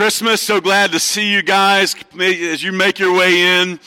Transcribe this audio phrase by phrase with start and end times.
[0.00, 0.40] Christmas.
[0.40, 3.78] So glad to see you guys as you make your way in.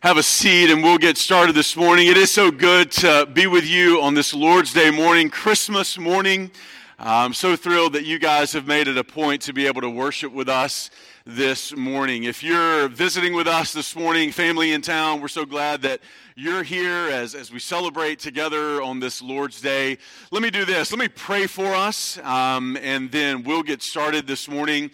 [0.00, 2.06] Have a seat and we'll get started this morning.
[2.06, 6.50] It is so good to be with you on this Lord's Day morning, Christmas morning.
[6.98, 9.88] I'm so thrilled that you guys have made it a point to be able to
[9.88, 10.90] worship with us
[11.24, 12.24] this morning.
[12.24, 16.00] If you're visiting with us this morning, family in town, we're so glad that
[16.36, 19.96] you're here as, as we celebrate together on this Lord's Day.
[20.30, 20.92] Let me do this.
[20.92, 24.90] Let me pray for us, um, and then we'll get started this morning.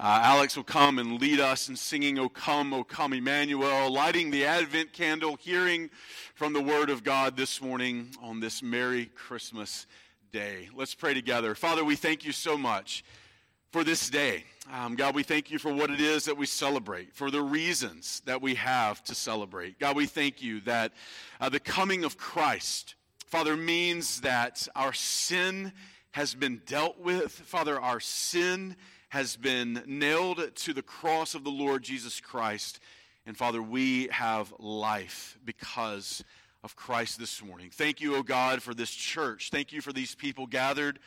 [0.00, 4.30] Uh, Alex will come and lead us in singing, O come, O come, Emmanuel, lighting
[4.30, 5.90] the Advent candle, hearing
[6.36, 9.88] from the Word of God this morning on this Merry Christmas
[10.30, 10.68] Day.
[10.72, 11.56] Let's pray together.
[11.56, 13.02] Father, we thank you so much
[13.72, 14.44] for this day.
[14.72, 18.22] Um, God, we thank you for what it is that we celebrate, for the reasons
[18.24, 19.80] that we have to celebrate.
[19.80, 20.92] God, we thank you that
[21.40, 22.94] uh, the coming of Christ,
[23.26, 25.72] Father, means that our sin
[26.12, 27.32] has been dealt with.
[27.32, 28.76] Father, our sin
[29.08, 32.80] has been nailed to the cross of the Lord Jesus Christ.
[33.26, 36.22] And Father, we have life because
[36.62, 37.70] of Christ this morning.
[37.72, 39.50] Thank you, O God, for this church.
[39.50, 40.98] Thank you for these people gathered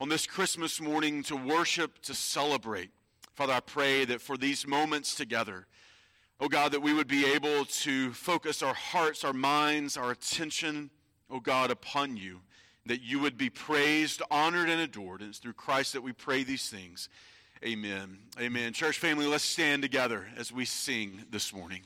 [0.00, 2.90] on this Christmas morning to worship, to celebrate.
[3.34, 5.66] Father, I pray that for these moments together,
[6.40, 10.90] oh God, that we would be able to focus our hearts, our minds, our attention,
[11.30, 12.40] oh God, upon you,
[12.86, 15.20] that you would be praised, honored, and adored.
[15.20, 17.08] And it's through Christ that we pray these things.
[17.64, 18.18] Amen.
[18.40, 18.72] Amen.
[18.72, 21.82] Church family, let's stand together as we sing this morning.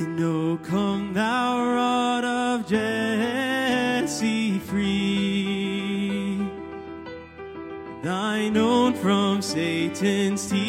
[0.00, 6.40] And O come thou rod of Jesse free,
[8.04, 10.68] thine own from Satan's tyranny.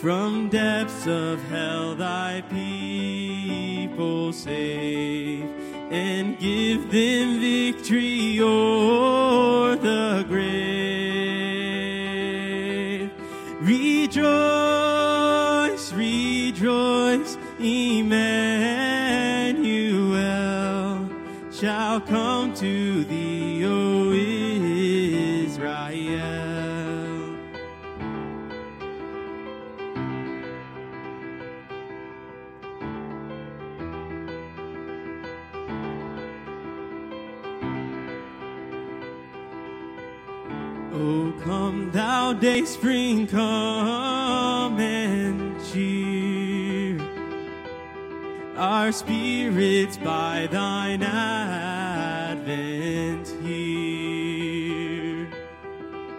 [0.00, 5.44] From depths of hell thy people save,
[5.90, 9.23] and give them victory o'er
[42.44, 47.00] day spring, come and cheer
[48.58, 52.36] our spirits by thine advent
[53.42, 55.26] here.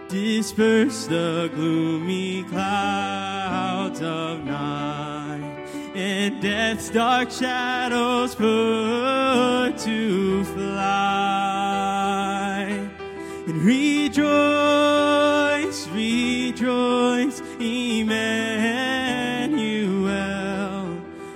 [0.08, 10.96] Disperse the gloomy clouds of night and death's dark shadows put to flight.
[13.46, 14.85] And rejoice,
[16.56, 18.16] rejoice, Emmanuel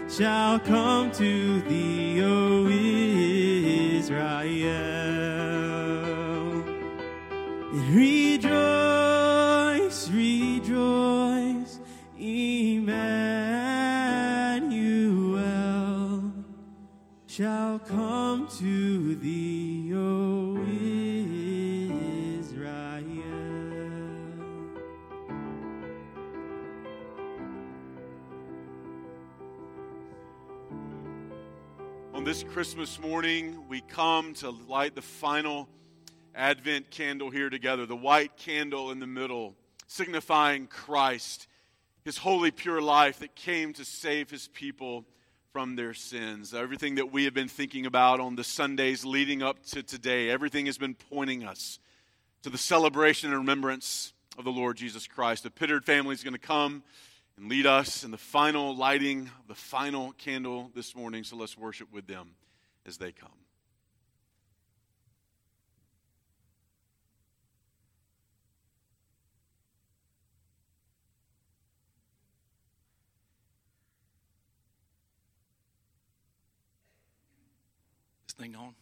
[0.08, 4.00] shall come to thee, O Israel.
[7.92, 8.48] Rejoice,
[10.10, 11.80] rejoice,
[12.18, 13.12] Emmanuel
[17.26, 20.39] shall come to thee, O
[32.30, 35.68] this Christmas morning, we come to light the final
[36.32, 39.56] Advent candle here together, the white candle in the middle,
[39.88, 41.48] signifying Christ,
[42.04, 45.04] his holy, pure life that came to save his people
[45.52, 46.54] from their sins.
[46.54, 50.66] Everything that we have been thinking about on the Sundays leading up to today, everything
[50.66, 51.80] has been pointing us
[52.44, 55.42] to the celebration and remembrance of the Lord Jesus Christ.
[55.42, 56.84] The Pittard family is going to come
[57.40, 61.24] and lead us in the final lighting the final candle this morning.
[61.24, 62.32] So let's worship with them
[62.84, 63.30] as they come.
[78.26, 78.74] This thing on?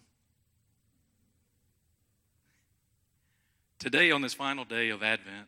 [3.78, 5.46] Today, on this final day of Advent,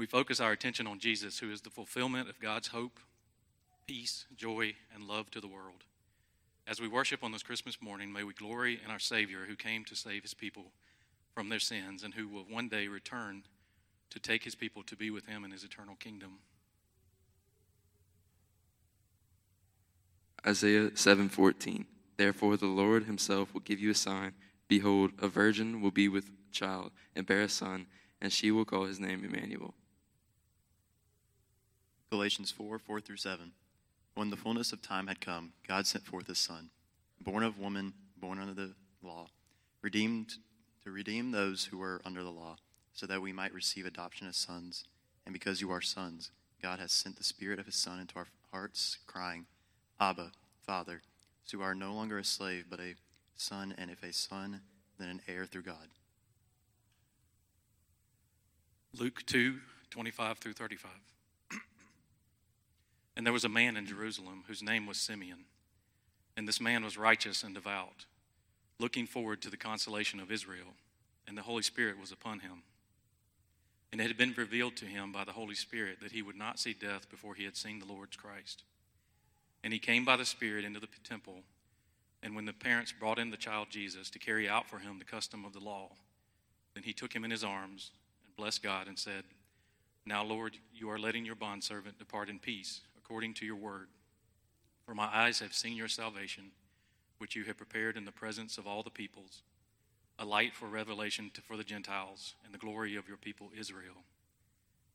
[0.00, 2.98] we focus our attention on Jesus, who is the fulfillment of God's hope,
[3.86, 5.84] peace, joy, and love to the world.
[6.66, 9.84] As we worship on this Christmas morning, may we glory in our Savior who came
[9.84, 10.72] to save his people
[11.34, 13.42] from their sins and who will one day return
[14.08, 16.38] to take his people to be with him in his eternal kingdom.
[20.46, 21.84] Isaiah 7:14
[22.16, 24.32] Therefore the Lord himself will give you a sign
[24.66, 27.86] behold a virgin will be with child and bear a son
[28.18, 29.74] and she will call his name Emmanuel
[32.10, 33.52] Galatians 4 4 through 7.
[34.14, 36.70] When the fullness of time had come, God sent forth his Son,
[37.20, 39.28] born of woman, born under the law,
[39.80, 40.34] redeemed
[40.82, 42.56] to redeem those who were under the law,
[42.92, 44.84] so that we might receive adoption as sons.
[45.24, 48.26] And because you are sons, God has sent the Spirit of his Son into our
[48.52, 49.46] hearts, crying,
[50.00, 50.32] Abba,
[50.66, 51.02] Father.
[51.44, 52.94] So you are no longer a slave, but a
[53.36, 54.60] son, and if a son,
[54.98, 55.88] then an heir through God.
[58.98, 59.58] Luke 2
[59.90, 60.90] 25 through 35.
[63.20, 65.40] And there was a man in Jerusalem whose name was Simeon.
[66.38, 68.06] And this man was righteous and devout,
[68.78, 70.72] looking forward to the consolation of Israel.
[71.28, 72.62] And the Holy Spirit was upon him.
[73.92, 76.58] And it had been revealed to him by the Holy Spirit that he would not
[76.58, 78.62] see death before he had seen the Lord's Christ.
[79.62, 81.42] And he came by the Spirit into the temple.
[82.22, 85.04] And when the parents brought in the child Jesus to carry out for him the
[85.04, 85.90] custom of the law,
[86.72, 87.90] then he took him in his arms
[88.24, 89.24] and blessed God and said,
[90.06, 93.88] Now, Lord, you are letting your bondservant depart in peace, according to your word.
[94.86, 96.52] For my eyes have seen your salvation,
[97.18, 99.42] which you have prepared in the presence of all the peoples,
[100.16, 104.04] a light for revelation to, for the Gentiles, and the glory of your people Israel.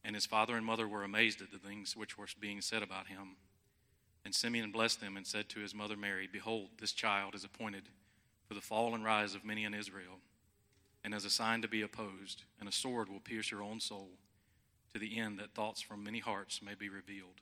[0.06, 3.08] And his father and mother were amazed at the things which were being said about
[3.08, 3.36] him.
[4.24, 7.90] And Simeon blessed them and said to his mother Mary, Behold, this child is appointed
[8.48, 10.20] for the fall and rise of many in Israel,
[11.04, 14.12] and as a sign to be opposed, and a sword will pierce your own soul,
[14.94, 17.42] to the end that thoughts from many hearts may be revealed.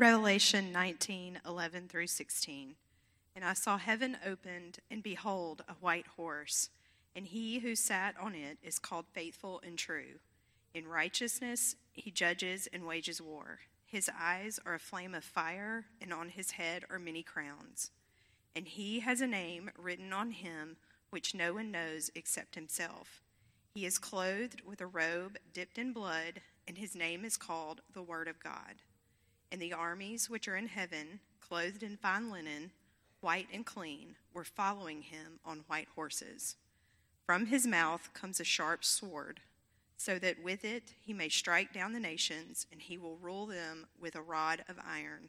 [0.00, 2.74] Revelation 19 11 through 16.
[3.36, 6.70] And I saw heaven opened, and behold, a white horse.
[7.14, 10.20] And he who sat on it is called Faithful and True.
[10.72, 13.58] In righteousness he judges and wages war.
[13.84, 17.90] His eyes are a flame of fire, and on his head are many crowns.
[18.56, 20.78] And he has a name written on him
[21.10, 23.20] which no one knows except himself.
[23.74, 28.02] He is clothed with a robe dipped in blood, and his name is called the
[28.02, 28.76] Word of God.
[29.52, 32.70] And the armies which are in heaven, clothed in fine linen,
[33.20, 36.56] white and clean, were following him on white horses.
[37.26, 39.40] From his mouth comes a sharp sword,
[39.96, 43.86] so that with it he may strike down the nations, and he will rule them
[44.00, 45.28] with a rod of iron.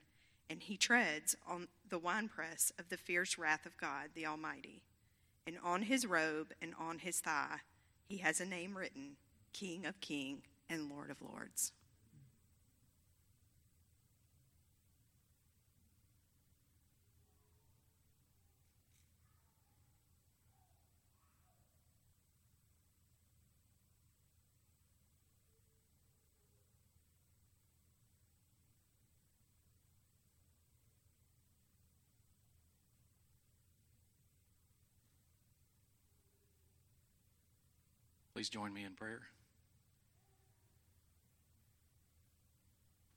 [0.49, 4.81] And he treads on the winepress of the fierce wrath of God the Almighty.
[5.47, 7.59] And on his robe and on his thigh
[8.07, 9.15] he has a name written
[9.53, 11.71] King of Kings and Lord of Lords.
[38.41, 39.21] Please join me in prayer.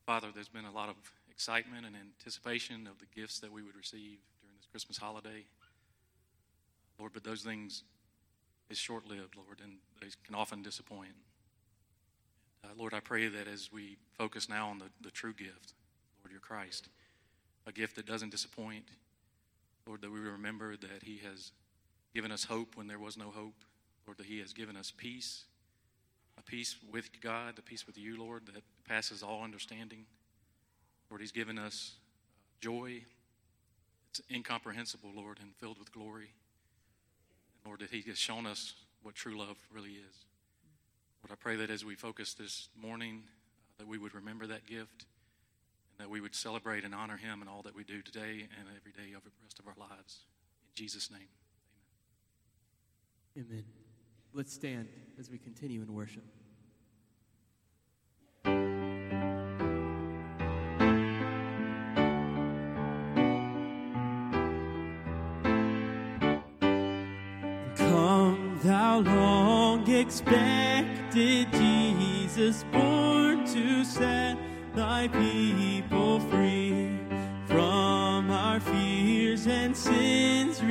[0.05, 0.97] Father, there's been a lot of
[1.31, 5.45] excitement and anticipation of the gifts that we would receive during this Christmas holiday.
[6.99, 7.81] Lord, but those things
[8.69, 11.15] is short lived, Lord, and they can often disappoint.
[12.63, 15.73] Uh, Lord, I pray that as we focus now on the, the true gift,
[16.23, 16.89] Lord, your Christ,
[17.65, 18.85] a gift that doesn't disappoint,
[19.87, 21.51] Lord, that we remember that He has
[22.13, 23.55] given us hope when there was no hope,
[24.07, 25.45] Lord, that He has given us peace,
[26.37, 30.05] a peace with God, a peace with you, Lord, that passes all understanding.
[31.09, 32.01] Lord, He's given us uh,
[32.61, 33.03] joy.
[34.11, 36.29] It's incomprehensible, Lord, and filled with glory.
[37.65, 40.25] Lord, that He has shown us what true love really is.
[41.23, 44.65] Lord, I pray that as we focus this morning, uh, that we would remember that
[44.65, 45.05] gift
[45.97, 48.67] and that we would celebrate and honor Him in all that we do today and
[48.77, 50.19] every day of the rest of our lives.
[50.69, 51.29] In Jesus' name,
[53.37, 53.47] amen.
[53.51, 53.84] Amen.
[54.35, 56.25] Let's stand as we continue in worship.
[67.77, 74.37] Come, thou long expected Jesus, born to set
[74.75, 76.99] thy people free
[77.47, 80.61] from our fears and sins.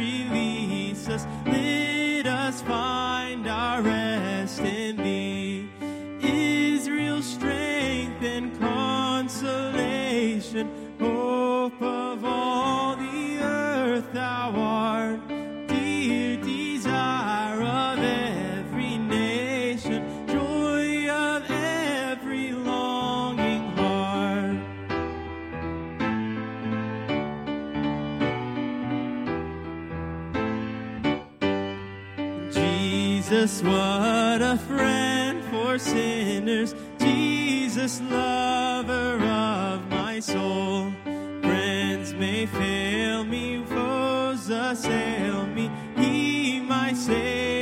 [33.54, 36.74] Jesus, what a friend for sinners.
[36.98, 40.92] Jesus, lover of my soul.
[41.40, 45.70] Friends may fail me, foes assail me.
[45.96, 47.53] He, my Savior,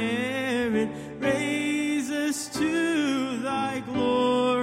[0.00, 0.88] merit,
[1.18, 4.55] raise us to thy glorious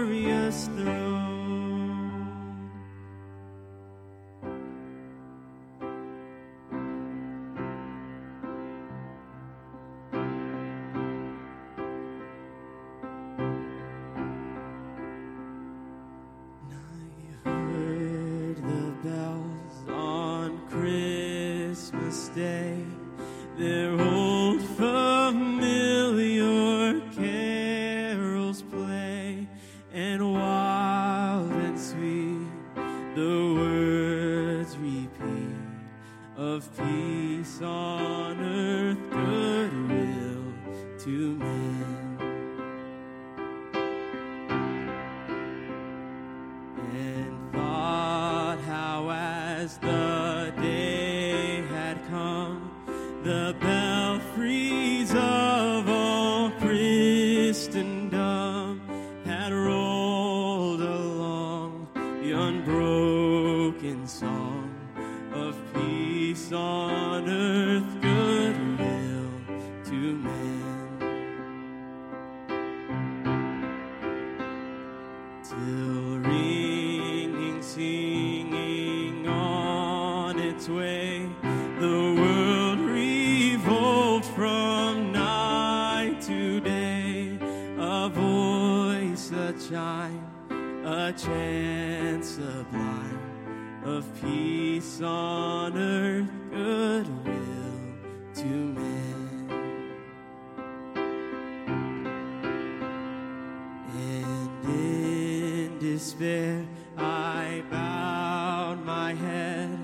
[105.93, 106.65] despair,
[106.97, 109.77] I bowed my head.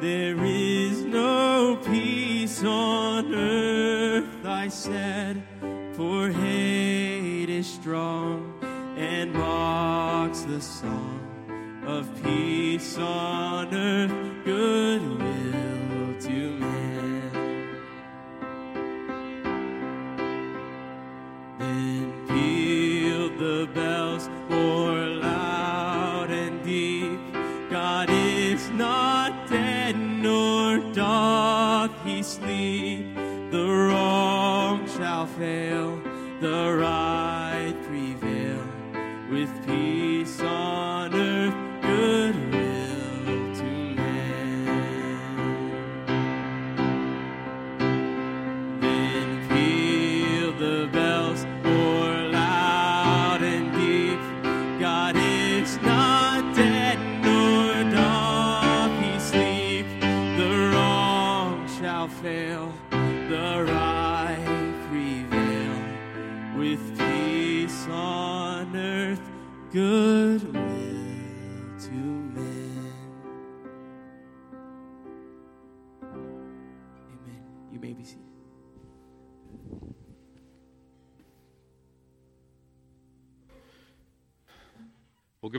[0.00, 5.40] There is no peace on earth, I said,
[5.92, 8.52] for hate is strong
[8.96, 11.20] and mocks the song
[11.86, 14.10] of peace on earth,
[14.44, 14.91] goodwill
[36.42, 37.01] the right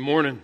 [0.04, 0.42] morning.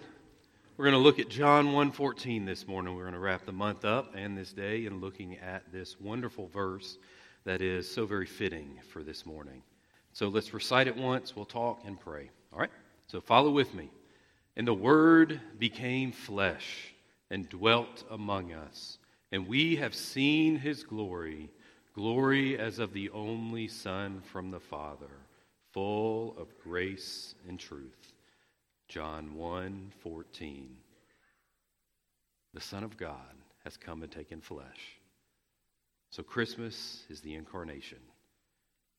[0.78, 2.95] We're going to look at John 1:14 this morning.
[2.95, 6.48] We're going to wrap the month up and this day in looking at this wonderful
[6.48, 6.98] verse
[7.43, 9.62] that is so very fitting for this morning.
[10.13, 12.30] So let's recite it once, we'll talk and pray.
[12.54, 12.69] All right?
[13.08, 13.91] So follow with me.
[14.56, 16.93] And the word became flesh
[17.30, 18.98] and dwelt among us,
[19.34, 21.50] and we have seen his glory,
[21.93, 25.12] glory as of the only Son from the Father,
[25.74, 28.09] full of grace and truth.
[28.89, 30.67] John 1 14.
[32.56, 34.97] The Son of God has come and taken flesh.
[36.10, 37.99] So Christmas is the incarnation,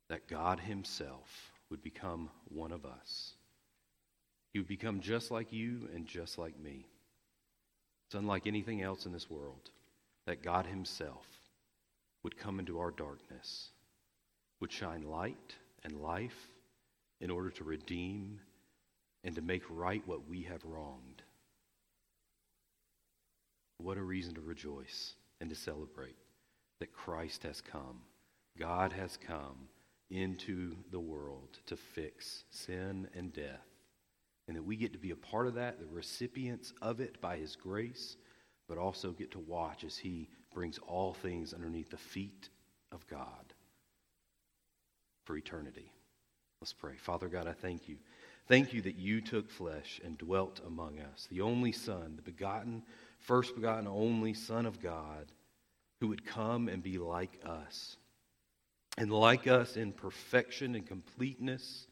[0.08, 3.32] that God Himself would become one of us.
[4.52, 6.86] He would become just like you and just like me.
[8.06, 9.70] It's unlike anything else in this world,
[10.24, 11.26] that God Himself
[12.22, 13.70] would come into our darkness,
[14.60, 16.48] would shine light and life
[17.20, 18.38] in order to redeem
[19.24, 21.22] and to make right what we have wronged.
[23.78, 26.16] What a reason to rejoice and to celebrate
[26.80, 28.00] that Christ has come.
[28.58, 29.68] God has come
[30.10, 33.66] into the world to fix sin and death.
[34.48, 37.36] And that we get to be a part of that, the recipients of it by
[37.36, 38.16] His grace,
[38.68, 42.48] but also get to watch as He brings all things underneath the feet
[42.90, 43.54] of God
[45.24, 45.92] for eternity.
[46.60, 46.96] Let's pray.
[46.96, 47.96] Father God, I thank you.
[48.50, 52.82] Thank you that you took flesh and dwelt among us, the only Son, the begotten,
[53.20, 55.30] first begotten, only Son of God,
[56.00, 57.96] who would come and be like us.
[58.98, 61.86] And like us in perfection and completeness,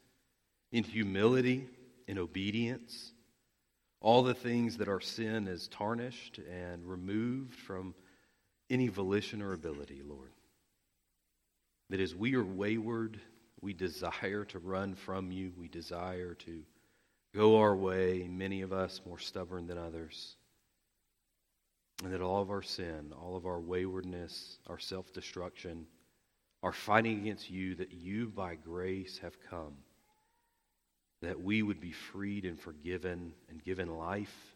[0.73, 1.69] in humility,
[2.09, 3.13] in obedience,
[4.01, 7.95] all the things that our sin has tarnished and removed from
[8.69, 10.33] any volition or ability, Lord.
[11.91, 13.21] That as we are wayward,
[13.61, 15.53] we desire to run from you.
[15.59, 16.63] We desire to
[17.35, 20.37] go our way, many of us more stubborn than others.
[22.05, 25.87] And that all of our sin, all of our waywardness, our self destruction,
[26.63, 29.75] our fighting against you, that you by grace have come.
[31.23, 34.55] That we would be freed and forgiven and given life.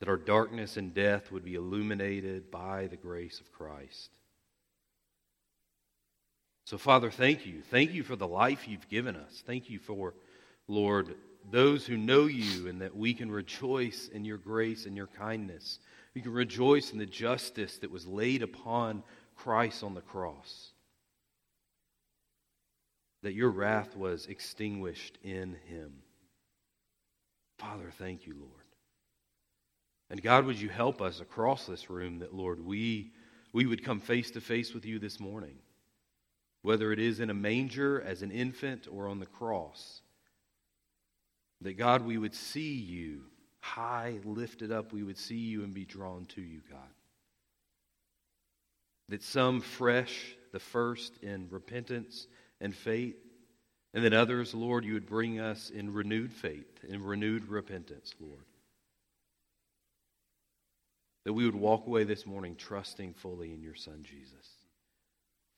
[0.00, 4.10] That our darkness and death would be illuminated by the grace of Christ.
[6.64, 7.62] So, Father, thank you.
[7.70, 9.42] Thank you for the life you've given us.
[9.46, 10.14] Thank you for,
[10.68, 11.16] Lord,
[11.50, 15.80] those who know you and that we can rejoice in your grace and your kindness.
[16.14, 19.02] We can rejoice in the justice that was laid upon
[19.36, 20.70] Christ on the cross.
[23.22, 25.92] That your wrath was extinguished in him.
[27.58, 28.50] Father, thank you, Lord.
[30.10, 33.12] And God, would you help us across this room that, Lord, we,
[33.52, 35.56] we would come face to face with you this morning
[36.62, 40.00] whether it is in a manger as an infant or on the cross.
[41.60, 43.22] That God, we would see you
[43.60, 46.80] high, lifted up, we would see you and be drawn to you, God.
[49.08, 52.26] That some fresh, the first in repentance
[52.60, 53.16] and faith,
[53.94, 58.44] And then others, Lord, you would bring us in renewed faith, in renewed repentance, Lord.
[61.24, 64.48] That we would walk away this morning trusting fully in your Son, Jesus,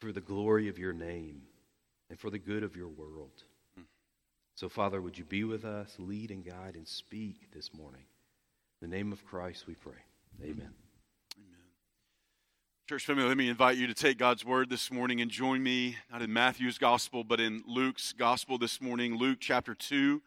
[0.05, 1.41] for the glory of your name
[2.11, 3.43] and for the good of your world.
[4.55, 8.05] So, Father, would you be with us, lead and guide, and speak this morning?
[8.83, 9.93] In the name of Christ we pray.
[10.43, 10.75] Amen.
[12.87, 15.97] Church family, let me invite you to take God's word this morning and join me,
[16.13, 20.21] not in Matthew's gospel, but in Luke's gospel this morning, Luke chapter 2.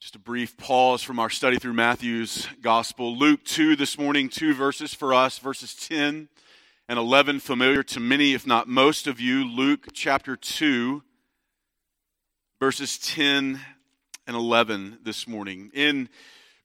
[0.00, 3.16] Just a brief pause from our study through Matthew's gospel.
[3.16, 6.28] Luke 2 this morning, two verses for us, verses 10
[6.90, 9.44] and 11, familiar to many, if not most of you.
[9.44, 11.04] Luke chapter 2,
[12.58, 13.60] verses 10
[14.26, 15.70] and 11 this morning.
[15.72, 16.08] In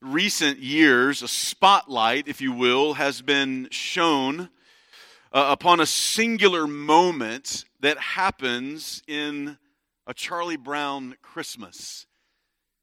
[0.02, 4.50] recent years, a spotlight, if you will, has been shown
[5.32, 9.56] uh, upon a singular moment that happens in
[10.08, 12.04] a Charlie Brown Christmas.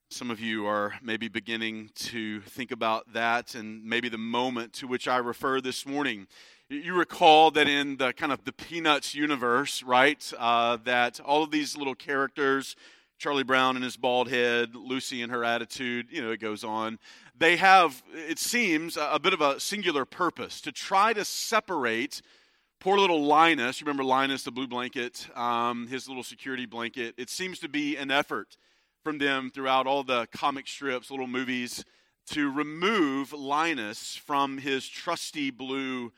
[0.10, 4.88] Some of you are maybe beginning to think about that and maybe the moment to
[4.88, 6.28] which I refer this morning.
[6.69, 11.52] You recall that in the kind of the Peanuts universe, right, uh, that all of
[11.52, 12.78] these little characters,
[13.17, 16.99] Charlie Brown and his bald head, Lucy and her attitude, you know, it goes on.
[17.38, 22.21] They have, it seems, a bit of a singular purpose to try to separate
[22.80, 23.82] poor little Linus.
[23.82, 27.13] You remember Linus, the blue blanket, um, his little security blanket.
[27.17, 28.56] It seems to be an effort
[29.04, 31.84] from them throughout all the comic strips, little movies,
[32.28, 36.13] to remove Linus from his trusty blue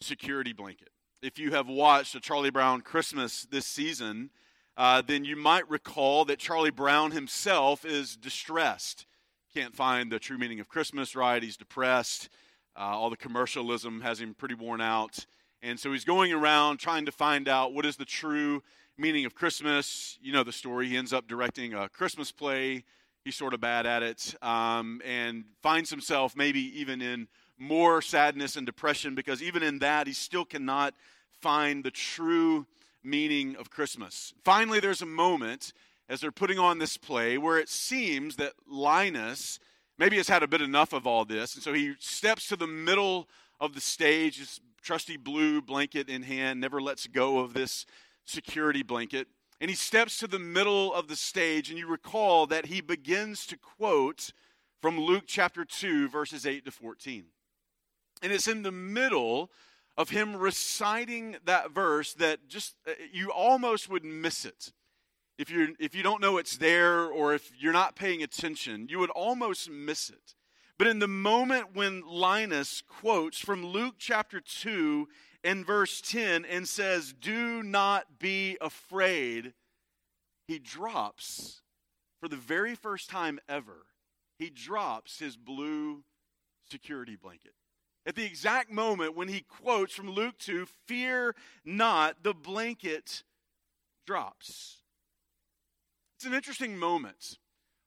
[0.00, 0.90] security blanket.
[1.22, 4.30] If you have watched a Charlie Brown Christmas this season,
[4.76, 9.06] uh, then you might recall that Charlie Brown himself is distressed.
[9.52, 11.42] Can't find the true meaning of Christmas, right?
[11.42, 12.28] He's depressed.
[12.76, 15.26] Uh, all the commercialism has him pretty worn out.
[15.62, 18.62] And so he's going around trying to find out what is the true
[18.96, 20.16] meaning of Christmas.
[20.22, 20.88] You know the story.
[20.88, 22.84] He ends up directing a Christmas play.
[23.24, 27.26] He's sort of bad at it um, and finds himself maybe even in
[27.58, 30.94] more sadness and depression because even in that, he still cannot
[31.40, 32.66] find the true
[33.02, 34.32] meaning of Christmas.
[34.44, 35.72] Finally, there's a moment
[36.08, 39.58] as they're putting on this play where it seems that Linus
[39.98, 41.54] maybe has had a bit enough of all this.
[41.54, 43.28] And so he steps to the middle
[43.60, 47.84] of the stage, his trusty blue blanket in hand, never lets go of this
[48.24, 49.26] security blanket.
[49.60, 53.44] And he steps to the middle of the stage, and you recall that he begins
[53.46, 54.32] to quote
[54.80, 57.24] from Luke chapter 2, verses 8 to 14.
[58.22, 59.50] And it's in the middle
[59.96, 64.72] of him reciting that verse that just uh, you almost would miss it.
[65.36, 68.98] If you if you don't know it's there or if you're not paying attention, you
[69.00, 70.34] would almost miss it.
[70.78, 75.08] But in the moment when Linus quotes from Luke chapter 2
[75.42, 79.54] and verse 10 and says, "Do not be afraid,"
[80.46, 81.62] he drops
[82.20, 83.86] for the very first time ever.
[84.38, 86.04] He drops his blue
[86.70, 87.54] security blanket.
[88.08, 93.22] At the exact moment when he quotes from Luke 2, fear not, the blanket
[94.06, 94.78] drops.
[96.16, 97.36] It's an interesting moment.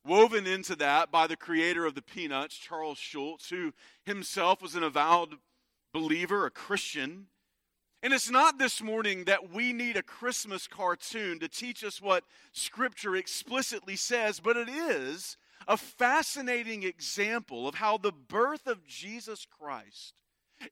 [0.05, 3.73] Woven into that by the creator of the Peanuts, Charles Schulz, who
[4.05, 5.37] himself was an avowed
[5.91, 7.25] believer, a Christian.
[8.03, 12.25] And it's not this morning that we need a Christmas cartoon to teach us what
[12.51, 15.35] Scripture explicitly says, but it is
[15.67, 20.13] a fascinating example of how the birth of Jesus Christ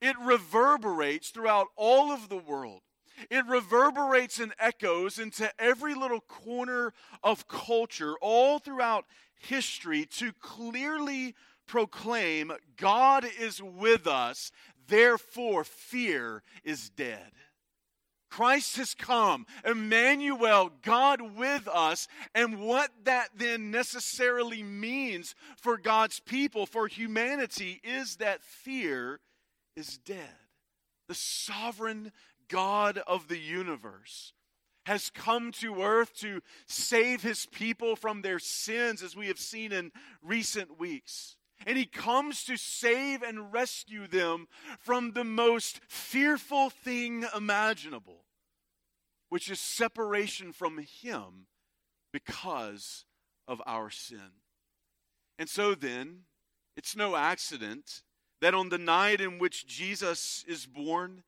[0.02, 2.82] it reverberates throughout all of the world.
[3.30, 9.06] It reverberates and echoes into every little corner of culture all throughout
[9.40, 11.36] history to clearly
[11.68, 14.52] proclaim God is with us,
[14.88, 17.32] therefore fear is dead.
[18.30, 26.20] Christ has come, Emmanuel, God with us, and what that then necessarily means for God's
[26.20, 29.20] people, for humanity, is that fear
[29.76, 30.30] is dead.
[31.08, 32.12] The sovereign
[32.48, 34.34] God of the universe
[34.86, 39.72] has come to earth to save his people from their sins, as we have seen
[39.72, 39.92] in
[40.24, 41.36] recent weeks.
[41.66, 44.48] And he comes to save and rescue them
[44.80, 48.24] from the most fearful thing imaginable,
[49.30, 51.48] which is separation from him
[52.12, 53.06] because
[53.48, 54.32] of our sin.
[55.38, 56.22] And so then,
[56.76, 58.04] it's no accident
[58.42, 61.24] that on the night in which Jesus is born,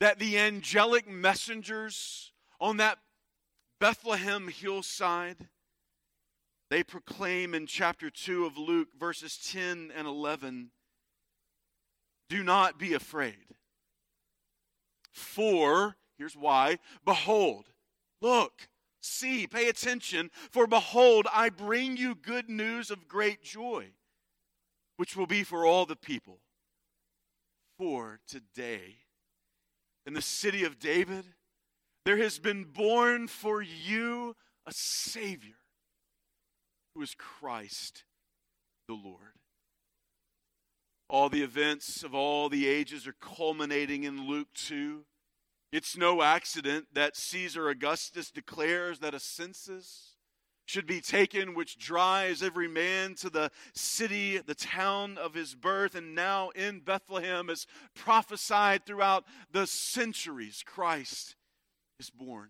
[0.00, 2.98] that the angelic messengers on that
[3.78, 5.48] Bethlehem hillside
[6.74, 10.72] they proclaim in chapter 2 of Luke, verses 10 and 11
[12.28, 13.54] Do not be afraid.
[15.12, 17.66] For, here's why Behold,
[18.20, 18.68] look,
[19.00, 23.90] See, pay attention, for behold, I bring you good news of great joy,
[24.96, 26.40] which will be for all the people.
[27.78, 28.96] For today,
[30.06, 31.26] in the city of David,
[32.04, 34.34] there has been born for you
[34.66, 35.54] a Savior
[36.94, 38.04] who is Christ
[38.88, 39.32] the Lord.
[41.08, 45.04] All the events of all the ages are culminating in Luke 2.
[45.72, 50.14] It's no accident that Caesar Augustus declares that a census
[50.66, 55.94] should be taken which drives every man to the city, the town of his birth,
[55.94, 60.62] and now in Bethlehem as prophesied throughout the centuries.
[60.64, 61.36] Christ
[62.00, 62.48] is born.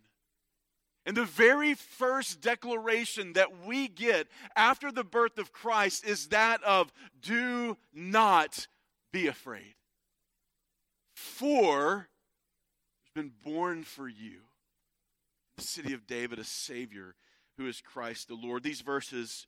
[1.06, 6.62] And the very first declaration that we get after the birth of Christ is that
[6.62, 8.66] of do not
[9.12, 9.74] be afraid.
[11.14, 12.08] For
[13.14, 14.40] there's been born for you,
[15.56, 17.14] the city of David, a Savior
[17.58, 18.62] who is Christ the Lord.
[18.62, 19.46] These verses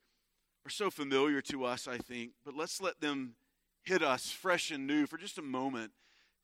[0.67, 3.35] are so familiar to us, I think, but let's let them
[3.83, 5.93] hit us fresh and new for just a moment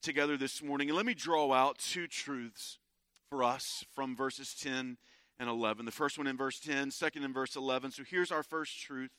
[0.01, 0.89] together this morning.
[0.89, 2.79] And let me draw out two truths
[3.29, 4.97] for us from verses 10
[5.39, 5.85] and 11.
[5.85, 7.91] The first one in verse 10, second in verse 11.
[7.91, 9.11] So here's our first truth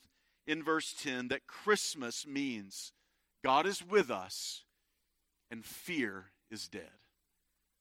[0.47, 2.93] in verse 10 that Christmas means
[3.43, 4.65] God is with us
[5.51, 6.91] and fear is dead.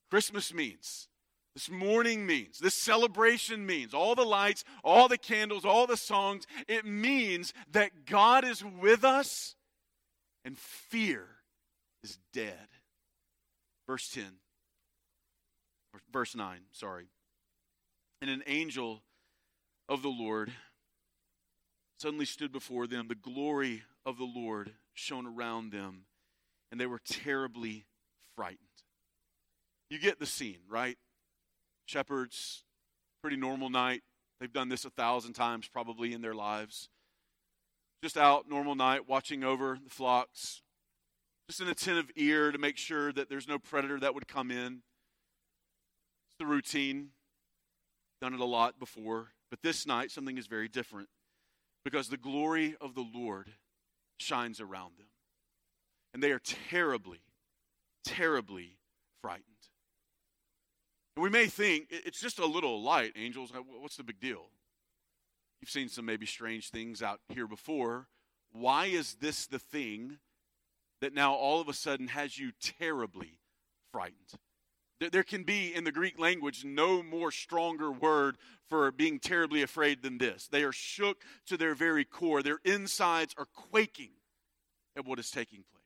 [0.10, 1.08] Christmas means
[1.56, 6.48] this morning means, this celebration means, all the lights, all the candles, all the songs,
[6.68, 9.56] it means that God is with us
[10.44, 11.28] and fear
[12.04, 12.68] is dead.
[13.88, 14.24] Verse 10
[16.12, 17.08] verse 9, sorry.
[18.22, 19.02] And an angel
[19.90, 20.52] of the Lord
[21.98, 23.08] suddenly stood before them.
[23.08, 26.06] The glory of the Lord shone around them,
[26.72, 27.86] and they were terribly
[28.36, 28.60] frightened.
[29.90, 30.98] You get the scene, right?
[31.86, 32.64] Shepherds,
[33.22, 34.04] pretty normal night.
[34.40, 36.90] They've done this a thousand times probably in their lives.
[38.02, 40.62] Just out, normal night, watching over the flocks.
[41.48, 44.82] Just an attentive ear to make sure that there's no predator that would come in
[46.40, 47.10] the routine.
[48.22, 49.30] Done it a lot before.
[49.50, 51.10] But this night, something is very different
[51.84, 53.50] because the glory of the Lord
[54.18, 55.08] shines around them.
[56.14, 57.22] And they are terribly,
[58.06, 58.78] terribly
[59.22, 59.48] frightened.
[61.16, 63.52] And we may think it's just a little light, angels.
[63.56, 64.46] Uh, what's the big deal?
[65.62, 68.08] You've seen some maybe strange things out here before.
[68.52, 70.18] Why is this the thing
[71.02, 73.40] that now all of a sudden has you terribly
[73.92, 74.34] frightened?
[75.00, 78.38] There can be in the Greek language no more stronger word
[78.70, 80.48] for being terribly afraid than this.
[80.48, 84.12] They are shook to their very core, their insides are quaking
[84.96, 85.84] at what is taking place.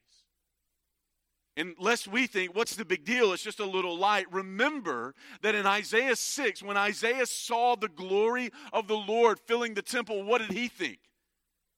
[1.55, 3.33] And lest we think, what's the big deal?
[3.33, 4.31] It's just a little light.
[4.31, 9.81] Remember that in Isaiah 6, when Isaiah saw the glory of the Lord filling the
[9.81, 10.99] temple, what did he think?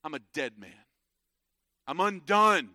[0.04, 0.72] I'm a dead man.
[1.88, 2.72] I'm undone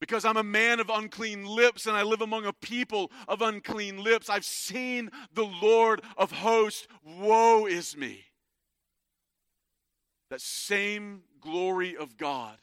[0.00, 4.02] because I'm a man of unclean lips and I live among a people of unclean
[4.02, 4.28] lips.
[4.28, 6.86] I've seen the Lord of hosts.
[7.04, 8.24] Woe is me.
[10.30, 12.58] That same glory of God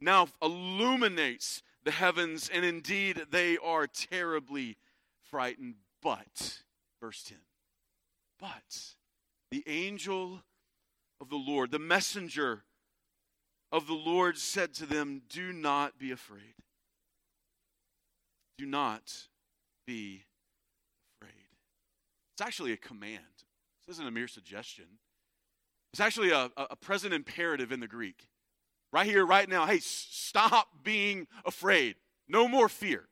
[0.00, 4.76] now illuminates the heavens, and indeed they are terribly
[5.22, 5.76] frightened.
[6.02, 6.62] But,
[7.00, 7.38] verse 10,
[8.38, 8.94] but
[9.50, 10.42] the angel
[11.20, 12.64] of the Lord, the messenger
[13.72, 16.54] of the Lord said to them, Do not be afraid.
[18.58, 19.12] Do not
[19.86, 20.24] be
[21.20, 21.32] afraid.
[22.34, 23.22] It's actually a command.
[23.86, 24.84] This isn't a mere suggestion.
[25.92, 28.28] It's actually a, a present imperative in the Greek.
[28.92, 29.66] Right here, right now.
[29.66, 31.96] Hey, stop being afraid.
[32.28, 33.08] No more fear.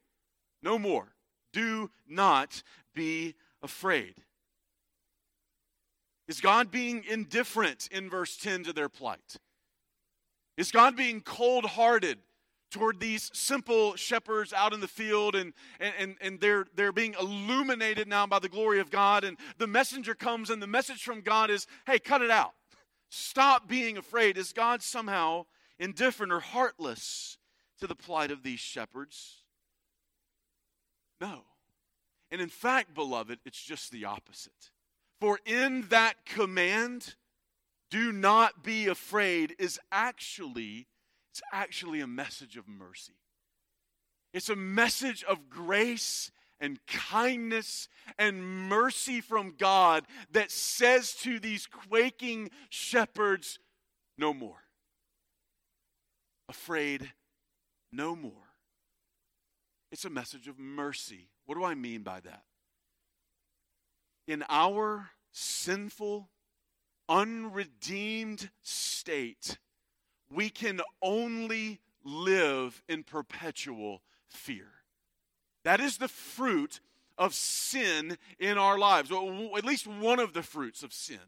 [0.63, 1.15] No more.
[1.53, 2.63] Do not
[2.95, 4.15] be afraid.
[6.27, 9.39] Is God being indifferent in verse 10 to their plight?
[10.59, 12.19] Is God being cold hearted
[12.71, 18.09] toward these simple shepherds out in the field and, and, and they're, they're being illuminated
[18.09, 19.23] now by the glory of God.
[19.25, 22.53] And the messenger comes and the message from God is, hey, cut it out.
[23.09, 24.37] Stop being afraid.
[24.37, 25.47] Is God somehow
[25.79, 27.39] indifferent or heartless
[27.81, 29.45] to the plight of these shepherds?
[31.21, 31.43] No.
[32.33, 34.73] And in fact, beloved, it's just the opposite.
[35.21, 37.15] For in that command,
[37.91, 40.87] do not be afraid is actually
[41.39, 43.13] it's actually a message of mercy.
[44.35, 51.67] It's a message of grace and kindness and mercy from God that says to these
[51.67, 53.61] quaking shepherds,
[54.17, 54.65] no more.
[56.49, 57.13] Afraid,
[57.93, 58.33] no more.
[59.93, 61.29] It's a message of mercy.
[61.47, 62.43] What do I mean by that?
[64.27, 66.29] In our sinful,
[67.09, 69.59] unredeemed state,
[70.31, 74.69] we can only live in perpetual fear.
[75.65, 76.81] That is the fruit
[77.17, 81.19] of sin in our lives, or at least one of the fruits of sin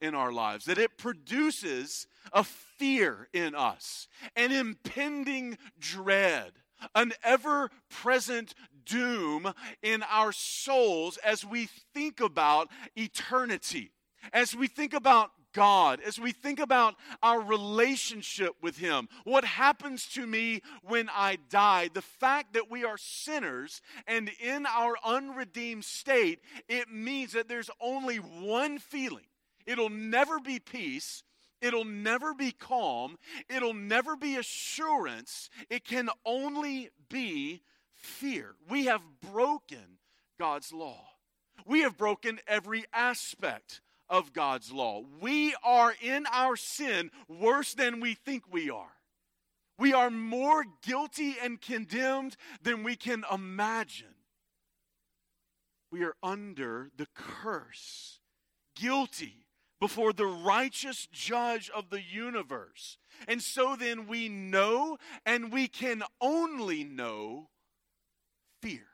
[0.00, 6.52] in our lives, that it produces a fear in us, an impending dread,
[6.94, 8.54] an ever present
[8.84, 13.92] doom in our souls as we think about eternity,
[14.32, 20.06] as we think about God, as we think about our relationship with Him, what happens
[20.08, 25.84] to me when I die, the fact that we are sinners and in our unredeemed
[25.84, 29.26] state, it means that there's only one feeling.
[29.66, 31.22] It'll never be peace.
[31.60, 33.18] It'll never be calm.
[33.48, 35.48] It'll never be assurance.
[35.70, 37.62] It can only be
[37.94, 38.56] fear.
[38.68, 39.98] We have broken
[40.40, 41.04] God's law.
[41.64, 43.80] We have broken every aspect
[44.12, 45.02] of God's law.
[45.20, 48.92] We are in our sin worse than we think we are.
[49.78, 54.14] We are more guilty and condemned than we can imagine.
[55.90, 58.20] We are under the curse,
[58.76, 59.46] guilty
[59.80, 62.98] before the righteous judge of the universe.
[63.26, 67.48] And so then we know and we can only know
[68.60, 68.91] fear.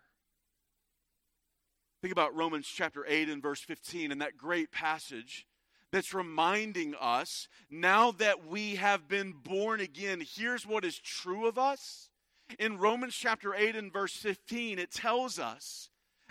[2.01, 5.47] Think about Romans chapter 8 and verse 15 and that great passage
[5.91, 11.59] that's reminding us now that we have been born again, here's what is true of
[11.59, 12.11] us.
[12.59, 15.91] In Romans chapter 8 and verse 15, it tells us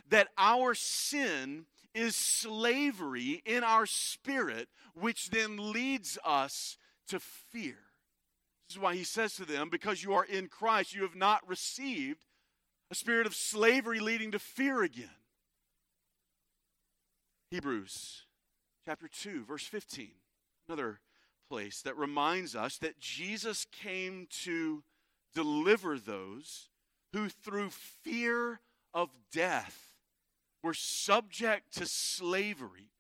[0.10, 6.78] that our sin is slavery in our spirit, which then leads us
[7.10, 7.78] to fear.
[8.68, 11.48] This is why he says to them, Because you are in Christ, you have not
[11.48, 12.20] received
[12.90, 15.10] a spirit of slavery leading to fear again.
[17.50, 18.26] Hebrews
[18.86, 20.10] chapter 2, verse 15,
[20.68, 21.00] another
[21.50, 24.84] place that reminds us that Jesus came to
[25.34, 26.68] deliver those
[27.14, 28.60] who, through fear
[28.94, 29.94] of death,
[30.62, 32.92] were subject to slavery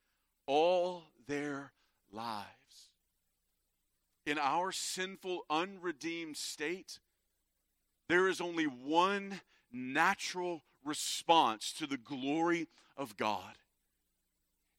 [0.46, 1.74] all their
[2.10, 2.46] lives.
[4.26, 7.00] In our sinful, unredeemed state,
[8.08, 9.42] there is only one
[9.74, 13.58] natural response to the glory of God.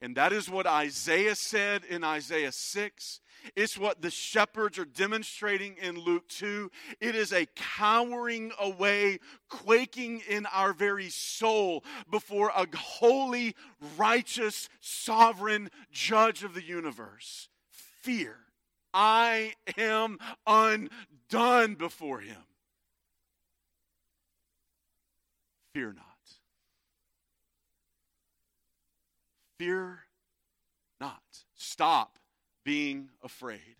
[0.00, 3.20] And that is what Isaiah said in Isaiah 6.
[3.56, 6.70] It's what the shepherds are demonstrating in Luke 2.
[7.00, 13.56] It is a cowering away, quaking in our very soul before a holy,
[13.96, 17.48] righteous, sovereign judge of the universe.
[18.02, 18.36] Fear.
[18.94, 22.42] I am undone before him.
[25.74, 26.07] Fear not.
[29.58, 30.00] Fear
[31.00, 31.22] not.
[31.54, 32.18] Stop
[32.64, 33.76] being afraid.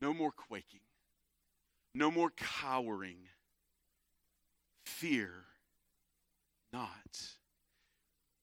[0.00, 0.80] No more quaking.
[1.94, 3.28] No more cowering.
[4.84, 5.30] Fear
[6.72, 6.90] not.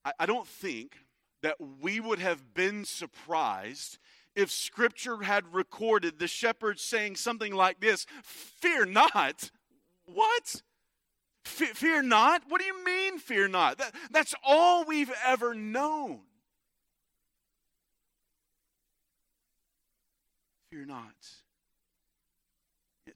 [0.06, 0.98] I, I don't think
[1.42, 3.98] that we would have been surprised
[4.36, 9.52] if Scripture had recorded the shepherds saying something like this Fear not.
[10.06, 10.64] What?
[11.50, 12.44] Fear not?
[12.48, 13.78] What do you mean, fear not?
[13.78, 16.22] That, that's all we've ever known.
[20.72, 21.16] Fear not.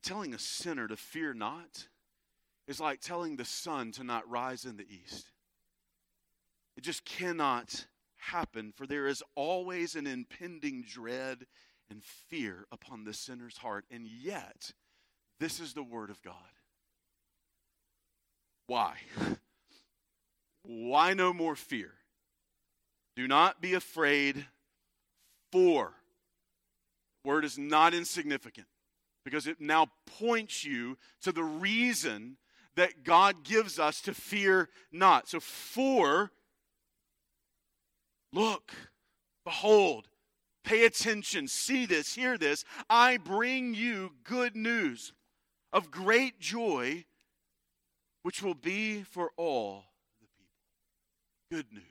[0.01, 1.87] Telling a sinner to fear not
[2.67, 5.31] is like telling the sun to not rise in the east.
[6.75, 7.85] It just cannot
[8.17, 11.45] happen, for there is always an impending dread
[11.89, 13.85] and fear upon the sinner's heart.
[13.91, 14.73] And yet,
[15.39, 16.33] this is the Word of God.
[18.67, 18.95] Why?
[20.63, 21.93] Why no more fear?
[23.15, 24.45] Do not be afraid,
[25.51, 25.93] for
[27.23, 28.67] word is not insignificant
[29.23, 29.87] because it now
[30.19, 32.37] points you to the reason
[32.75, 35.29] that God gives us to fear not.
[35.29, 36.31] So, for,
[38.33, 38.73] look,
[39.45, 40.07] behold,
[40.63, 42.65] pay attention, see this, hear this.
[42.89, 45.13] I bring you good news
[45.71, 47.05] of great joy
[48.23, 49.83] which will be for all
[50.19, 51.63] the people.
[51.63, 51.83] Good news,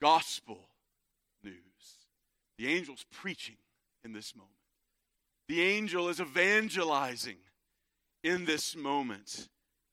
[0.00, 0.68] gospel
[1.44, 1.54] news.
[2.58, 3.56] The angel's preaching
[4.04, 4.52] in this moment,
[5.48, 7.36] the angel is evangelizing
[8.24, 9.48] in this moment.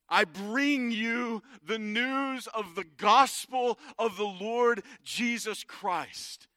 [0.10, 6.48] I bring you the news of the gospel of the Lord Jesus Christ.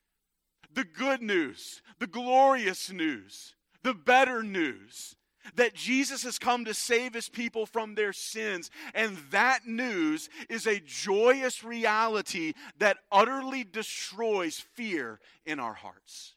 [0.73, 5.17] The good news, the glorious news, the better news
[5.55, 8.71] that Jesus has come to save his people from their sins.
[8.95, 16.35] And that news is a joyous reality that utterly destroys fear in our hearts.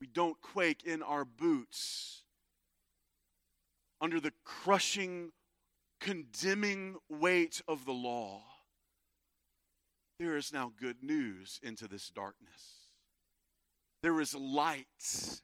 [0.00, 2.22] We don't quake in our boots
[4.00, 5.30] under the crushing,
[6.00, 8.42] condemning weight of the law.
[10.18, 12.88] There is now good news into this darkness.
[14.02, 15.42] There is light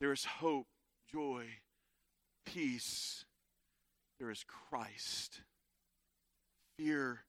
[0.00, 0.66] there is hope,
[1.12, 1.44] joy,
[2.46, 3.24] peace.
[4.18, 5.40] There is Christ.
[6.76, 7.20] Fear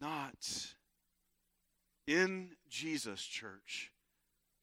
[0.00, 0.74] not.
[2.06, 3.90] In Jesus, church,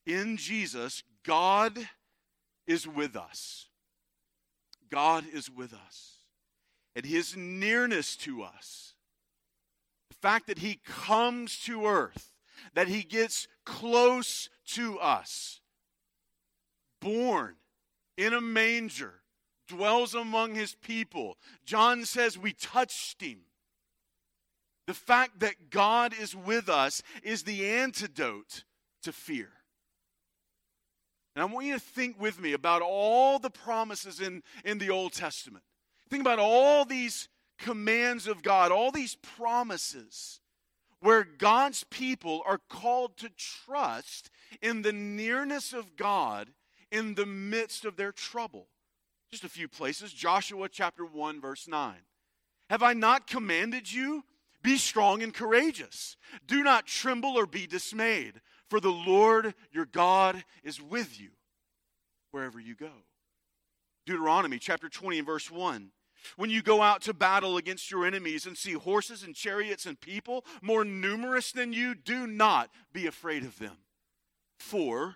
[0.05, 1.89] in Jesus, God
[2.67, 3.67] is with us.
[4.91, 6.17] God is with us.
[6.95, 8.93] And his nearness to us,
[10.09, 12.31] the fact that he comes to earth,
[12.75, 15.61] that he gets close to us,
[17.01, 17.55] born
[18.17, 19.15] in a manger,
[19.67, 21.37] dwells among his people.
[21.65, 23.39] John says we touched him.
[24.87, 28.63] The fact that God is with us is the antidote
[29.03, 29.49] to fear.
[31.35, 34.89] And I want you to think with me about all the promises in, in the
[34.89, 35.63] Old Testament.
[36.09, 40.41] Think about all these commands of God, all these promises
[40.99, 44.29] where God's people are called to trust
[44.61, 46.49] in the nearness of God
[46.91, 48.67] in the midst of their trouble.
[49.31, 50.11] Just a few places.
[50.11, 51.95] Joshua chapter 1, verse 9.
[52.69, 54.23] Have I not commanded you?
[54.61, 56.17] Be strong and courageous.
[56.45, 61.29] Do not tremble or be dismayed, for the Lord your God is with you
[62.31, 62.91] wherever you go.
[64.05, 65.91] Deuteronomy chapter 20 and verse 1.
[66.35, 69.99] When you go out to battle against your enemies and see horses and chariots and
[69.99, 73.77] people more numerous than you, do not be afraid of them.
[74.59, 75.15] For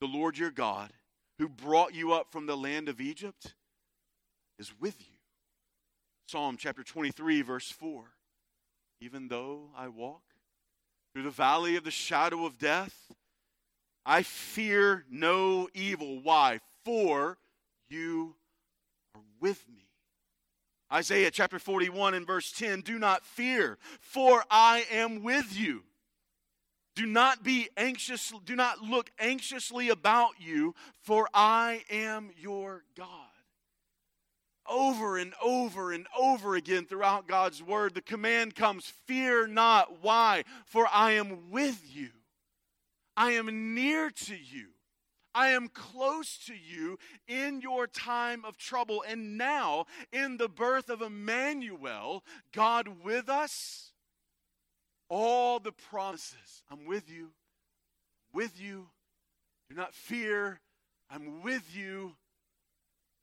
[0.00, 0.90] the Lord your God,
[1.38, 3.54] who brought you up from the land of Egypt,
[4.58, 5.16] is with you.
[6.26, 8.04] Psalm chapter 23, verse 4.
[9.00, 10.22] Even though I walk
[11.12, 13.12] through the valley of the shadow of death,
[14.04, 16.20] I fear no evil.
[16.20, 16.60] Why?
[16.84, 17.38] For
[17.88, 18.34] you
[19.14, 19.88] are with me.
[20.92, 25.82] Isaiah chapter 41 and verse 10 Do not fear, for I am with you.
[26.98, 33.06] Do not be anxious, do not look anxiously about you, for I am your God.
[34.68, 40.02] Over and over and over again throughout God's word, the command comes Fear not.
[40.02, 40.42] Why?
[40.66, 42.08] For I am with you.
[43.16, 44.70] I am near to you.
[45.32, 49.04] I am close to you in your time of trouble.
[49.08, 53.87] And now, in the birth of Emmanuel, God with us
[55.08, 56.62] all the promises.
[56.70, 57.30] I'm with you,
[58.32, 58.88] with you.
[59.68, 60.60] Do not fear.
[61.10, 62.16] I'm with you.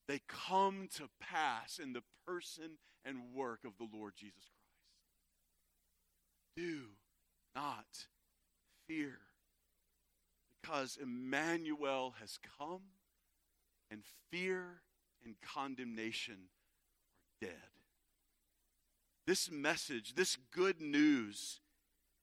[0.07, 4.51] They come to pass in the person and work of the Lord Jesus Christ.
[6.57, 6.81] Do
[7.55, 7.85] not
[8.87, 9.17] fear
[10.61, 12.81] because Emmanuel has come
[13.91, 14.81] and fear
[15.23, 17.69] and condemnation are dead.
[19.27, 21.59] This message, this good news,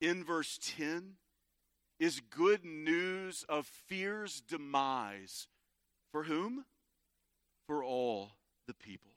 [0.02, 1.14] in verse 10
[2.00, 5.46] is good news of fear's demise.
[6.10, 6.64] For whom?
[7.66, 8.32] For all
[8.66, 9.12] the people.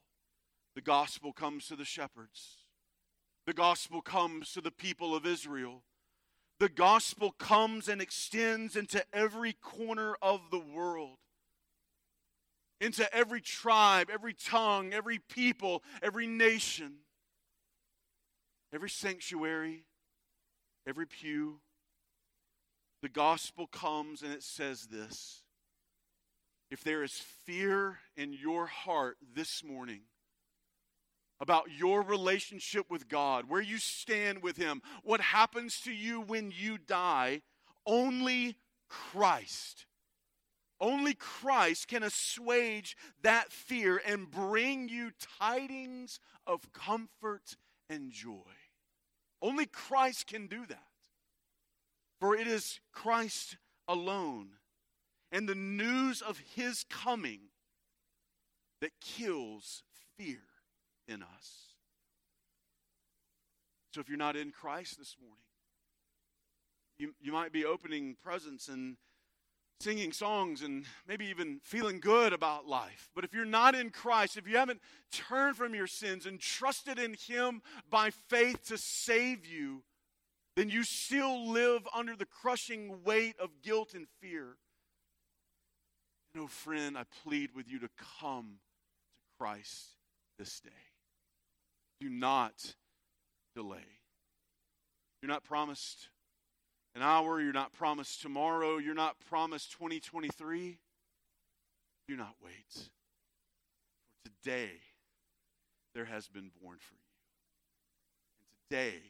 [0.75, 2.59] The gospel comes to the shepherds.
[3.47, 5.81] The gospel comes to the people of Israel.
[6.59, 11.17] The gospel comes and extends into every corner of the world,
[12.79, 16.97] into every tribe, every tongue, every people, every nation,
[18.73, 19.85] every sanctuary,
[20.87, 21.59] every pew,
[23.01, 25.43] the gospel comes and it says this
[26.71, 30.01] If there is fear in your heart this morning
[31.39, 36.51] about your relationship with God, where you stand with Him, what happens to you when
[36.55, 37.41] you die,
[37.85, 38.57] only
[38.89, 39.85] Christ.
[40.79, 47.55] Only Christ can assuage that fear and bring you tidings of comfort
[47.89, 48.54] and joy.
[49.45, 50.87] Only Christ can do that.
[52.19, 54.53] For it is Christ alone
[55.31, 57.41] and the news of his coming
[58.81, 59.83] that kills
[60.17, 60.41] fear
[61.07, 61.75] in us.
[63.93, 65.37] So if you're not in Christ this morning,
[66.97, 68.97] you, you might be opening presents and
[69.79, 73.09] singing songs and maybe even feeling good about life.
[73.13, 76.97] But if you're not in Christ, if you haven't turned from your sins and trusted
[76.97, 79.83] in Him by faith to save you,
[80.55, 84.55] then you still live under the crushing weight of guilt and fear.
[86.33, 89.89] No, friend, I plead with you to come to Christ
[90.39, 90.69] this day.
[91.99, 92.75] Do not
[93.55, 93.77] delay.
[95.21, 96.09] You're not promised
[96.95, 100.79] an hour, you're not promised tomorrow, you're not promised 2023.
[102.07, 102.89] Do not wait.
[104.23, 104.71] For today,
[105.93, 106.99] there has been born for you.
[108.39, 109.01] And today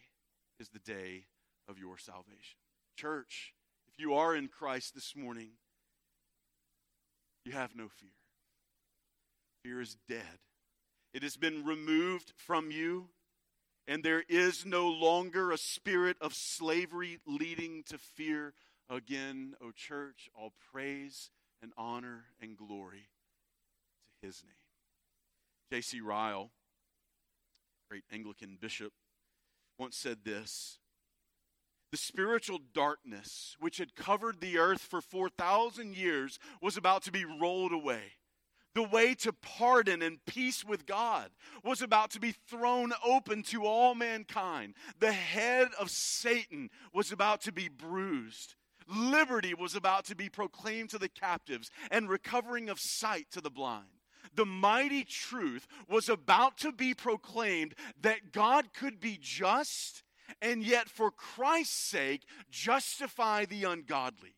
[0.60, 1.26] is the day
[1.68, 2.58] of your salvation.
[2.98, 3.54] Church,
[3.88, 5.50] if you are in Christ this morning,
[7.46, 8.10] you have no fear.
[9.64, 10.40] Fear is dead.
[11.14, 13.10] It has been removed from you,
[13.88, 18.54] and there is no longer a spirit of slavery leading to fear
[18.90, 20.30] again, O church.
[20.36, 21.30] All praise
[21.62, 23.10] and honor and glory
[24.22, 24.54] to his name.
[25.72, 26.00] J.C.
[26.00, 26.52] Ryle,
[27.90, 28.94] great Anglican bishop,
[29.78, 30.80] once said this
[31.92, 37.26] The spiritual darkness which had covered the earth for 4,000 years was about to be
[37.26, 38.14] rolled away.
[38.76, 41.32] The way to pardon and peace with God
[41.64, 44.76] was about to be thrown open to all mankind.
[45.00, 48.56] The head of Satan was about to be bruised.
[48.88, 53.50] Liberty was about to be proclaimed to the captives and recovering of sight to the
[53.50, 53.88] blind.
[54.36, 60.04] The mighty truth was about to be proclaimed that God could be just
[60.42, 64.36] and yet, for Christ's sake, justify the ungodly.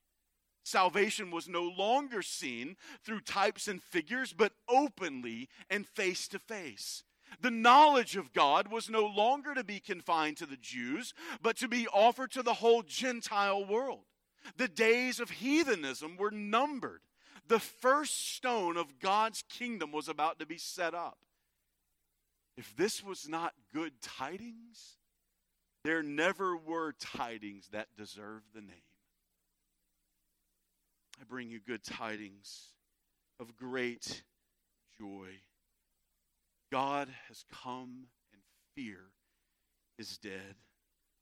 [0.68, 7.03] Salvation was no longer seen through types and figures, but openly and face to face.
[7.39, 11.70] The knowledge of God was no longer to be confined to the Jews, but to
[11.70, 14.03] be offered to the whole Gentile world.
[14.57, 16.99] The days of heathenism were numbered.
[17.47, 21.20] The first stone of God's kingdom was about to be set up.
[22.57, 24.97] If this was not good tidings,
[25.86, 28.86] there never were tidings that deserve the name.
[31.20, 32.74] I bring you good tidings
[33.39, 34.24] of great
[34.99, 35.28] joy.
[36.72, 38.41] God has come and
[38.76, 38.99] fear
[39.97, 40.55] is dead.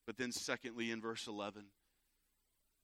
[0.05, 1.65] But then, secondly, in verse 11,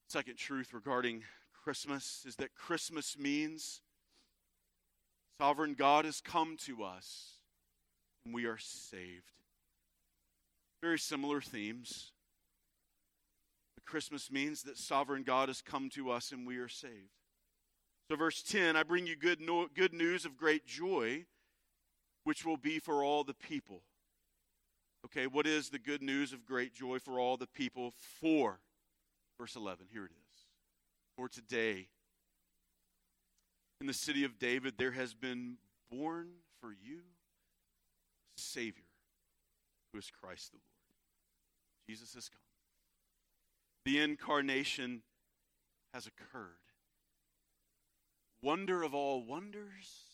[0.09, 1.23] second truth regarding
[1.63, 3.81] Christmas is that Christmas means
[5.39, 7.39] sovereign God has come to us
[8.25, 9.31] and we are saved.
[10.81, 12.11] Very similar themes.
[13.85, 17.11] Christmas means that sovereign God has come to us and we are saved.
[18.09, 21.25] So, verse 10 I bring you good, no, good news of great joy,
[22.23, 23.83] which will be for all the people.
[25.05, 27.93] Okay, what is the good news of great joy for all the people?
[28.19, 28.59] For,
[29.39, 30.39] verse 11, here it is.
[31.17, 31.87] For today,
[33.79, 35.57] in the city of David, there has been
[35.89, 36.29] born
[36.59, 37.01] for you
[38.37, 38.83] Savior
[39.91, 40.71] who is Christ the Lord.
[41.89, 42.50] Jesus has come
[43.85, 45.01] the incarnation
[45.93, 46.55] has occurred.
[48.41, 50.05] Wonder of all wonders,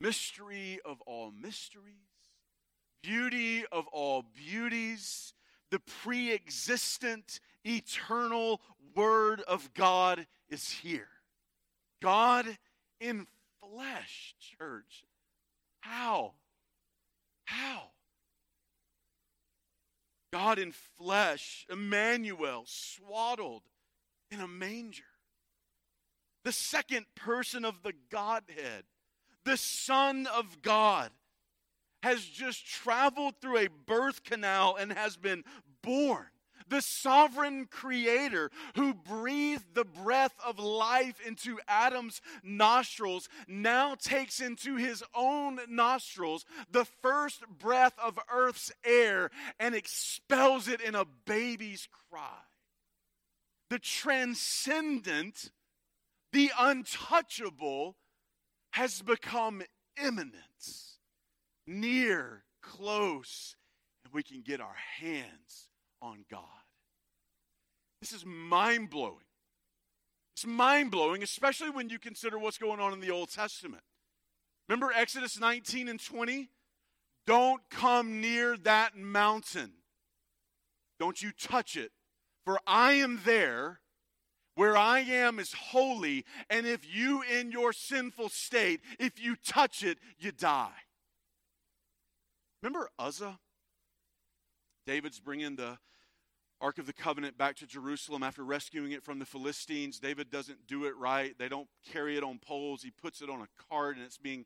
[0.00, 1.94] mystery of all mysteries,
[3.02, 5.34] beauty of all beauties,
[5.70, 8.60] the pre existent, eternal
[8.94, 11.08] Word of God is here.
[12.02, 12.58] God
[13.00, 13.26] in
[13.60, 15.04] flesh, church.
[15.80, 16.32] How?
[17.44, 17.90] How?
[20.32, 23.62] God in flesh, Emmanuel, swaddled
[24.30, 25.04] in a manger.
[26.44, 28.84] The second person of the Godhead,
[29.44, 31.10] the Son of God,
[32.02, 35.44] has just traveled through a birth canal and has been
[35.82, 36.29] born
[36.70, 44.76] the sovereign creator who breathed the breath of life into Adam's nostrils now takes into
[44.76, 51.88] his own nostrils the first breath of earth's air and expels it in a baby's
[52.08, 52.38] cry.
[53.68, 55.50] The transcendent,
[56.32, 57.96] the untouchable,
[58.72, 59.62] has become
[60.02, 60.34] immanent,
[61.66, 63.56] near, close,
[64.04, 65.68] and we can get our hands
[66.00, 66.59] on God.
[68.00, 69.24] This is mind blowing.
[70.34, 73.82] It's mind blowing, especially when you consider what's going on in the Old Testament.
[74.68, 76.48] Remember Exodus 19 and 20?
[77.26, 79.72] Don't come near that mountain.
[80.98, 81.92] Don't you touch it,
[82.44, 83.80] for I am there.
[84.56, 89.82] Where I am is holy, and if you in your sinful state, if you touch
[89.82, 90.72] it, you die.
[92.62, 93.38] Remember Uzzah?
[94.86, 95.78] David's bringing the
[96.60, 99.98] Ark of the Covenant back to Jerusalem after rescuing it from the Philistines.
[99.98, 101.34] David doesn't do it right.
[101.38, 102.82] They don't carry it on poles.
[102.82, 104.44] He puts it on a cart and it's being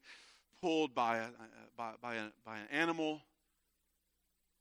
[0.60, 1.26] pulled by, a,
[1.76, 3.22] by, by, a, by an animal.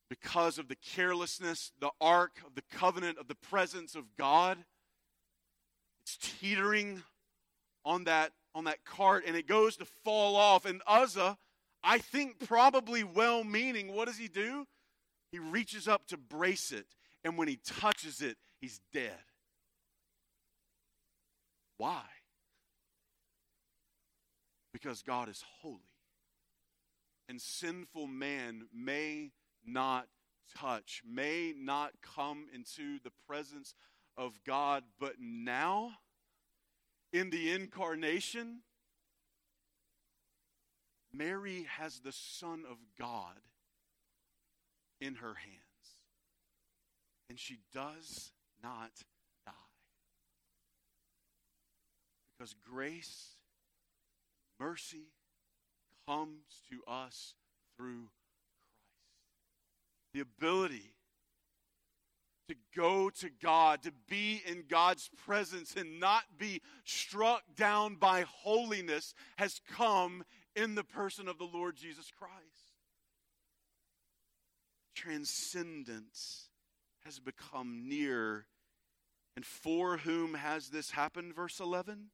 [0.09, 4.57] Because of the carelessness, the Ark of the Covenant of the presence of God,
[6.03, 7.03] it's teetering
[7.85, 10.65] on that on that cart and it goes to fall off.
[10.65, 11.37] And Uzzah,
[11.83, 14.67] I think probably well meaning, what does he do?
[15.31, 16.85] He reaches up to brace it.
[17.23, 19.11] And when he touches it, he's dead.
[21.77, 22.03] Why?
[24.71, 25.79] Because God is holy.
[27.29, 29.31] And sinful man may
[29.65, 30.07] not
[30.57, 33.73] touch, may not come into the presence
[34.17, 34.83] of God.
[34.99, 35.93] But now,
[37.13, 38.59] in the incarnation,
[41.13, 43.39] Mary has the Son of God
[44.99, 45.62] in her hands.
[47.29, 48.91] And she does not
[49.45, 49.51] die.
[52.37, 53.35] Because grace,
[54.59, 55.07] mercy
[56.07, 57.35] comes to us
[57.77, 58.09] through Christ.
[60.13, 60.93] The ability
[62.47, 68.25] to go to God, to be in God's presence and not be struck down by
[68.27, 70.23] holiness has come
[70.55, 72.33] in the person of the Lord Jesus Christ.
[74.93, 76.49] Transcendence
[77.05, 78.45] has become near.
[79.35, 81.35] And for whom has this happened?
[81.35, 82.07] Verse 11?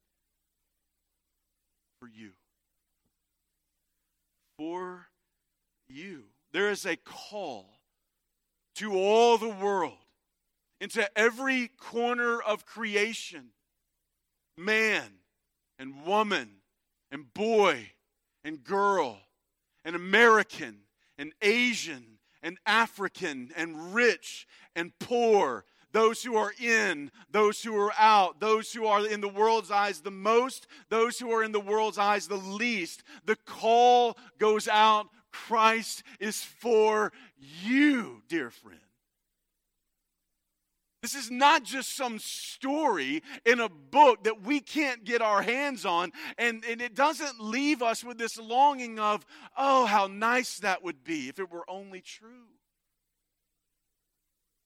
[2.00, 2.30] For you.
[4.58, 5.06] For
[5.88, 6.24] you.
[6.52, 7.66] There is a call
[8.76, 9.98] to all the world,
[10.80, 13.50] into every corner of creation
[14.56, 15.10] man
[15.78, 16.50] and woman
[17.10, 17.90] and boy
[18.44, 19.18] and girl,
[19.84, 20.78] and American
[21.18, 22.09] and Asian
[22.42, 28.72] and African and rich and poor, those who are in, those who are out, those
[28.72, 32.28] who are in the world's eyes the most, those who are in the world's eyes
[32.28, 33.02] the least.
[33.24, 37.12] The call goes out Christ is for
[37.62, 38.80] you, dear friend.
[41.02, 45.86] This is not just some story in a book that we can't get our hands
[45.86, 49.24] on, and, and it doesn't leave us with this longing of,
[49.56, 52.48] oh, how nice that would be if it were only true.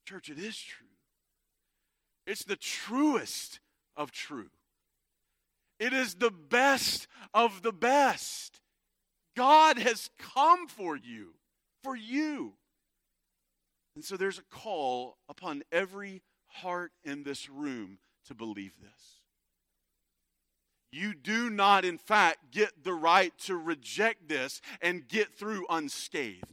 [0.06, 0.86] Church, it is true.
[2.26, 3.60] It's the truest
[3.96, 4.50] of true.
[5.78, 8.60] It is the best of the best.
[9.36, 11.34] God has come for you,
[11.82, 12.54] for you.
[13.94, 19.20] And so there's a call upon every heart in this room to believe this.
[20.90, 26.44] You do not, in fact, get the right to reject this and get through unscathed.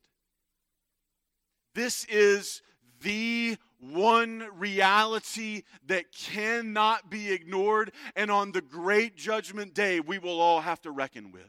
[1.76, 2.62] This is
[3.02, 10.40] the one reality that cannot be ignored, and on the great judgment day, we will
[10.40, 11.42] all have to reckon with.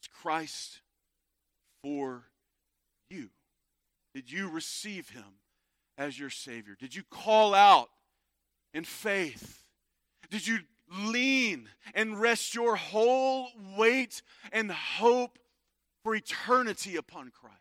[0.00, 0.80] It's Christ
[1.82, 2.24] for
[3.10, 3.30] you.
[4.14, 5.40] Did you receive him
[5.96, 6.76] as your Savior?
[6.78, 7.88] Did you call out
[8.72, 9.64] in faith?
[10.30, 10.58] Did you
[10.90, 15.38] lean and rest your whole weight and hope
[16.02, 17.56] for eternity upon Christ?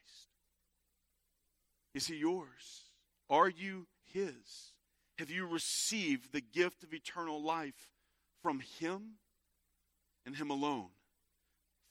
[1.94, 2.92] Is he yours?
[3.30, 4.74] Are you his?
[5.18, 7.90] Have you received the gift of eternal life
[8.42, 9.16] from him
[10.26, 10.90] and him alone?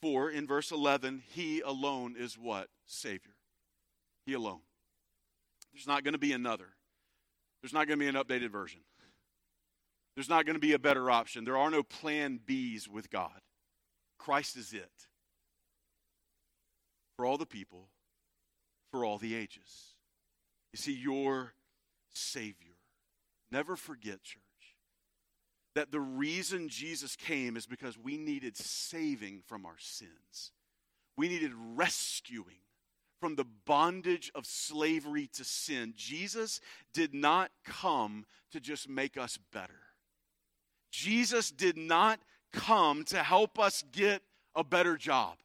[0.01, 2.69] For in verse 11, he alone is what?
[2.85, 3.36] Savior.
[4.27, 4.61] He alone.
[5.73, 6.69] There's not going to be another.
[7.63, 8.81] There's not going to be an updated version.
[10.15, 11.45] There's not going to be a better option.
[11.45, 13.41] There are no plan Bs with God.
[14.19, 14.91] Christ is it.
[17.17, 17.89] For all the people,
[18.91, 19.95] for all the ages.
[20.73, 21.55] You see, your
[22.15, 22.75] Savior.
[23.53, 24.41] Never forget, church,
[25.75, 30.53] that the reason Jesus came is because we needed saving from our sins.
[31.17, 32.59] We needed rescuing
[33.21, 35.95] from the bondage of slavery to sin.
[35.97, 36.61] Jesus
[36.93, 39.73] did not come to just make us better.
[40.91, 42.21] Jesus did not
[42.53, 44.23] come to help us get
[44.55, 45.37] a better job.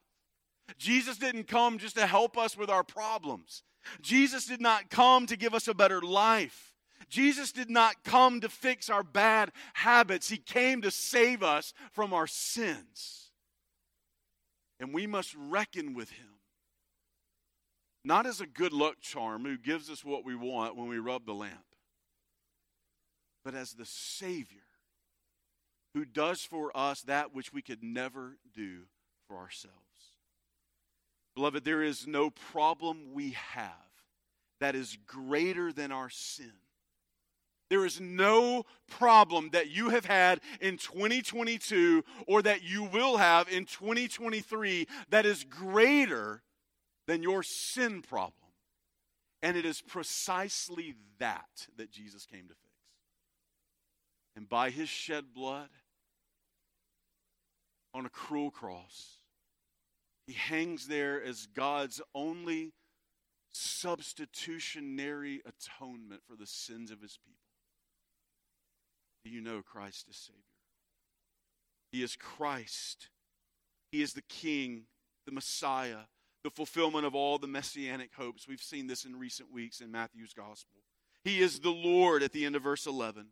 [0.78, 3.64] Jesus didn't come just to help us with our problems.
[4.02, 6.74] Jesus did not come to give us a better life.
[7.10, 10.30] Jesus did not come to fix our bad habits.
[10.30, 13.32] He came to save us from our sins.
[14.80, 16.31] And we must reckon with him
[18.04, 21.26] not as a good luck charm who gives us what we want when we rub
[21.26, 21.76] the lamp,
[23.44, 24.62] but as the Savior
[25.94, 28.84] who does for us that which we could never do
[29.28, 29.76] for ourselves.
[31.36, 33.72] Beloved, there is no problem we have
[34.60, 36.52] that is greater than our sin.
[37.70, 43.48] There is no problem that you have had in 2022 or that you will have
[43.48, 46.42] in 2023 that is greater
[47.12, 48.54] than your sin problem.
[49.42, 52.72] And it is precisely that that Jesus came to fix.
[54.38, 55.68] And by his shed blood,
[57.94, 59.18] on a cruel cross.
[60.26, 62.72] He hangs there as God's only
[63.52, 67.36] substitutionary atonement for the sins of his people.
[69.26, 70.40] Do you know Christ is Savior?
[71.92, 73.10] He is Christ.
[73.92, 74.84] He is the King,
[75.26, 76.06] the Messiah,
[76.44, 78.48] the fulfillment of all the messianic hopes.
[78.48, 80.82] We've seen this in recent weeks in Matthew's Gospel.
[81.24, 83.28] He is the Lord at the end of verse 11.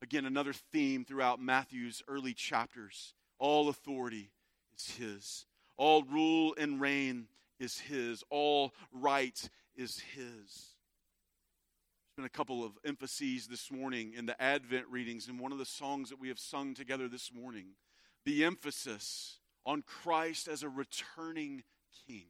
[0.00, 3.14] Again, another theme throughout Matthew's early chapters.
[3.38, 4.30] All authority
[4.76, 7.26] is His, all rule and reign
[7.58, 10.24] is His, all right is His.
[10.24, 15.58] There's been a couple of emphases this morning in the Advent readings, and one of
[15.58, 17.66] the songs that we have sung together this morning.
[18.24, 21.62] The emphasis on Christ as a returning
[22.06, 22.26] King.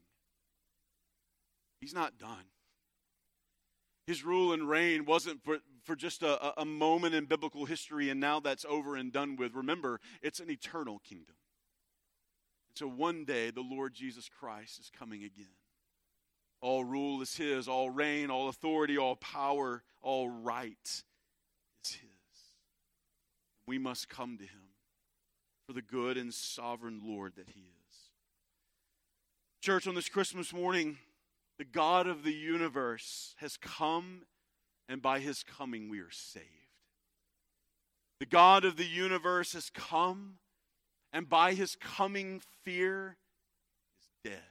[1.81, 2.45] He's not done.
[4.07, 8.19] His rule and reign wasn't for, for just a, a moment in biblical history and
[8.19, 9.55] now that's over and done with.
[9.55, 11.37] Remember, it's an eternal kingdom.
[12.71, 15.47] And so one day the Lord Jesus Christ is coming again.
[16.61, 22.09] All rule is His, all reign, all authority, all power, all right is His.
[23.67, 24.73] We must come to Him
[25.67, 27.78] for the good and sovereign Lord that He is.
[29.61, 30.99] Church, on this Christmas morning,
[31.59, 34.23] the God of the universe has come,
[34.89, 36.47] and by his coming we are saved.
[38.21, 40.39] The God of the universe has come,
[41.13, 43.17] and by his coming, fear
[43.99, 44.43] is dead.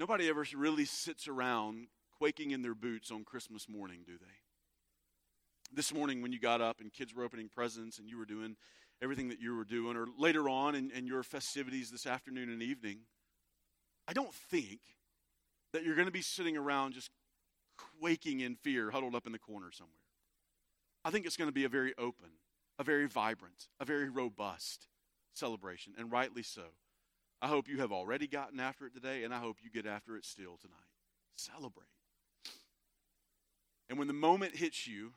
[0.00, 5.74] Nobody ever really sits around quaking in their boots on Christmas morning, do they?
[5.74, 8.56] This morning, when you got up and kids were opening presents and you were doing
[9.02, 12.62] everything that you were doing, or later on in, in your festivities this afternoon and
[12.62, 13.00] evening,
[14.06, 14.80] I don't think
[15.72, 17.10] that you're going to be sitting around just
[18.00, 19.94] quaking in fear, huddled up in the corner somewhere.
[21.04, 22.30] I think it's going to be a very open,
[22.78, 24.86] a very vibrant, a very robust
[25.34, 26.62] celebration, and rightly so.
[27.40, 30.16] I hope you have already gotten after it today, and I hope you get after
[30.16, 30.78] it still tonight.
[31.34, 31.86] Celebrate.
[33.88, 35.12] And when the moment hits you,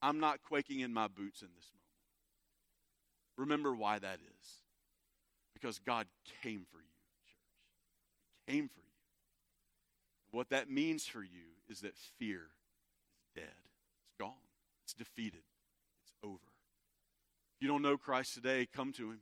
[0.00, 1.81] I'm not quaking in my boots in this moment.
[3.36, 4.48] Remember why that is.
[5.54, 6.06] Because God
[6.42, 6.84] came for you
[7.24, 7.36] church.
[8.46, 8.86] He came for you.
[10.30, 14.32] What that means for you is that fear is dead, it's gone,
[14.84, 15.42] it's defeated,
[16.02, 16.34] it's over.
[16.34, 19.20] If you don't know Christ today, come to Him.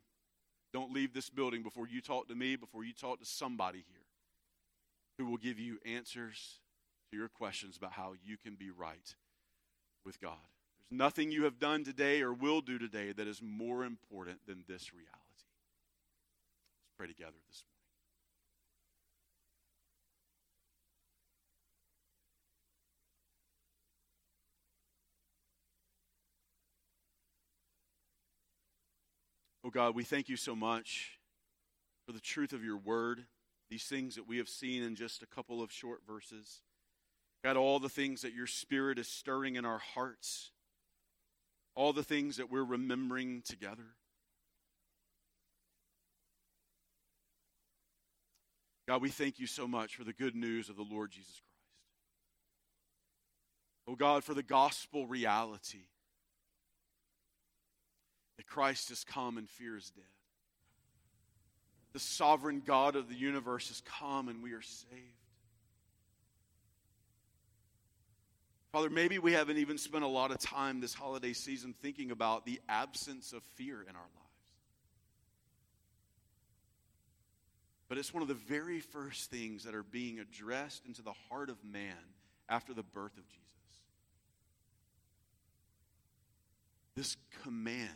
[0.73, 4.07] Don't leave this building before you talk to me, before you talk to somebody here
[5.19, 6.61] who will give you answers
[7.11, 9.15] to your questions about how you can be right
[10.05, 10.39] with God.
[10.91, 14.64] There's nothing you have done today or will do today that is more important than
[14.66, 15.12] this reality.
[15.32, 15.45] Let's
[16.97, 17.80] pray together this morning.
[29.62, 31.18] Oh God, we thank you so much
[32.07, 33.26] for the truth of your word,
[33.68, 36.62] these things that we have seen in just a couple of short verses.
[37.45, 40.51] God, all the things that your spirit is stirring in our hearts,
[41.75, 43.87] all the things that we're remembering together.
[48.89, 51.45] God, we thank you so much for the good news of the Lord Jesus Christ.
[53.87, 55.87] Oh God, for the gospel reality
[58.37, 60.05] that Christ has come and fear is dead.
[61.93, 65.20] The sovereign God of the universe has come and we are saved.
[68.73, 72.47] Father, maybe we haven't even spent a lot of time this holiday season thinking about
[72.47, 74.31] the absence of fear in our lives.
[77.89, 81.51] But it's one of the very first things that are being addressed into the heart
[81.51, 81.97] of man
[82.49, 83.41] after the birth of Jesus.
[86.95, 87.89] This command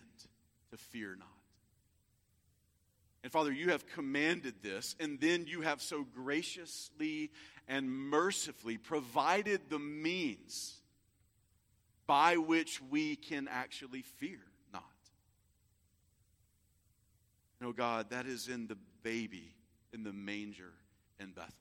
[0.72, 1.28] to fear not.
[3.24, 7.30] And Father, you have commanded this, and then you have so graciously
[7.66, 10.74] and mercifully provided the means
[12.06, 14.40] by which we can actually fear
[14.74, 14.82] not.
[17.62, 19.54] No, God, that is in the baby
[19.94, 20.74] in the manger
[21.18, 21.54] in Bethlehem.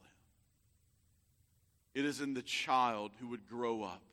[1.96, 4.04] It is in the child who would grow up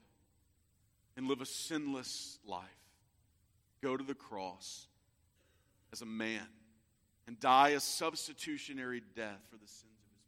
[1.16, 2.62] and live a sinless life,
[3.82, 4.86] go to the cross,
[5.92, 6.46] as a man
[7.26, 10.22] and die a substitutionary death for the sins of his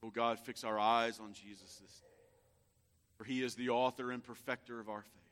[0.00, 0.08] people.
[0.08, 2.06] Oh God, fix our eyes on Jesus this day,
[3.16, 5.22] for he is the author and perfecter of our faith.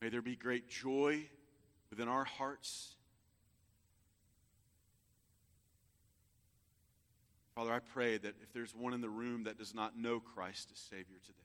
[0.00, 1.22] May there be great joy
[1.90, 2.94] within our hearts.
[7.54, 10.68] Father, I pray that if there's one in the room that does not know Christ
[10.72, 11.38] as Savior today,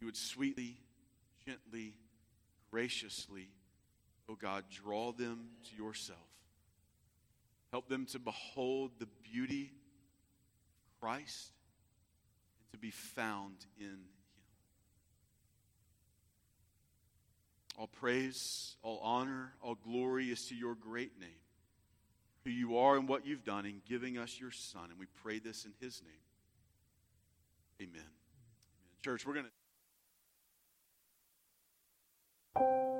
[0.00, 0.76] you would sweetly,
[1.44, 1.94] gently,
[2.74, 3.46] graciously,
[4.28, 6.18] oh God, draw them to yourself.
[7.70, 9.70] Help them to behold the beauty
[10.84, 11.52] of Christ
[12.58, 14.00] and to be found in Him.
[17.78, 21.30] All praise, all honor, all glory is to your great name,
[22.44, 24.90] who you are and what you've done in giving us your Son.
[24.90, 27.88] And we pray this in His name.
[27.88, 28.00] Amen.
[28.00, 28.10] Amen.
[29.04, 29.63] Church, we're going to
[32.56, 32.93] you